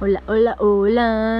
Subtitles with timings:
[0.00, 1.30] Hola, hola, hola.